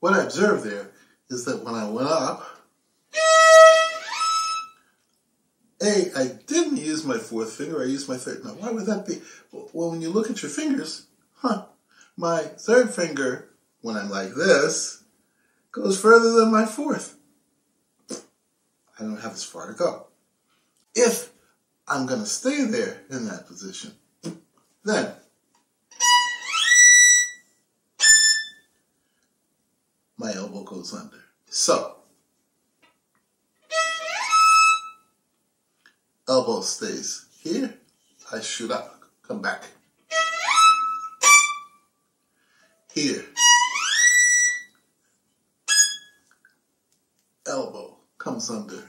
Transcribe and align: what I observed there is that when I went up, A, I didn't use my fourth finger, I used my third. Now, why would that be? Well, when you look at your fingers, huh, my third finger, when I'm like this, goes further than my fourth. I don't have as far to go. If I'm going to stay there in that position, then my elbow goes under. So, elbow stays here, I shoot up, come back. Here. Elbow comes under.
what 0.00 0.14
I 0.14 0.22
observed 0.22 0.64
there 0.64 0.90
is 1.30 1.44
that 1.44 1.64
when 1.64 1.74
I 1.74 1.88
went 1.88 2.08
up, 2.08 2.58
A, 5.80 6.10
I 6.16 6.26
didn't 6.46 6.78
use 6.78 7.04
my 7.04 7.18
fourth 7.18 7.52
finger, 7.52 7.80
I 7.80 7.86
used 7.86 8.08
my 8.08 8.16
third. 8.16 8.44
Now, 8.44 8.50
why 8.50 8.70
would 8.70 8.86
that 8.86 9.06
be? 9.06 9.22
Well, 9.52 9.90
when 9.90 10.00
you 10.00 10.10
look 10.10 10.28
at 10.28 10.42
your 10.42 10.50
fingers, 10.50 11.06
huh, 11.34 11.66
my 12.16 12.42
third 12.42 12.92
finger, 12.92 13.50
when 13.80 13.96
I'm 13.96 14.10
like 14.10 14.34
this, 14.34 15.04
goes 15.70 16.00
further 16.00 16.32
than 16.32 16.50
my 16.50 16.66
fourth. 16.66 17.16
I 18.10 19.02
don't 19.02 19.20
have 19.20 19.32
as 19.32 19.44
far 19.44 19.68
to 19.68 19.74
go. 19.74 20.08
If 20.96 21.30
I'm 21.86 22.06
going 22.06 22.20
to 22.20 22.26
stay 22.26 22.64
there 22.64 23.02
in 23.08 23.26
that 23.26 23.46
position, 23.46 23.92
then 24.84 25.12
my 30.18 30.34
elbow 30.34 30.64
goes 30.64 30.92
under. 30.92 31.16
So, 31.48 31.96
elbow 36.28 36.60
stays 36.60 37.26
here, 37.40 37.74
I 38.32 38.40
shoot 38.40 38.70
up, 38.70 39.00
come 39.26 39.40
back. 39.40 39.64
Here. 42.92 43.24
Elbow 47.46 47.96
comes 48.18 48.50
under. 48.50 48.82